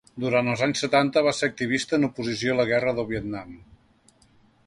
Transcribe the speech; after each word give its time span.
Durant 0.21 0.47
els 0.53 0.61
anys 0.67 0.79
setanta 0.83 1.23
va 1.27 1.33
ser 1.39 1.49
activista 1.51 1.99
en 1.99 2.09
oposició 2.09 2.55
a 2.55 2.59
la 2.61 2.67
guerra 2.73 2.97
del 3.01 3.09
Vietnam. 3.13 3.55